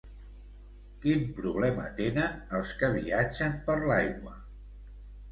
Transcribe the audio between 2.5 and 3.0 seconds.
els que